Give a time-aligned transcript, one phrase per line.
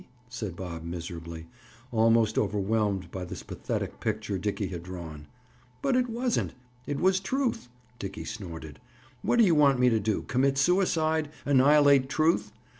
[0.29, 1.45] said Bob miserably,
[1.91, 5.27] almost overwhelmed by this pathetic picture Dickie had drawn.
[5.83, 6.55] "But it wasn't!
[6.87, 8.79] It was Truth." Dickie snorted.
[9.21, 10.23] "What do you want me to do?
[10.23, 11.29] Commit suicide?
[11.45, 12.51] Annihilate truth?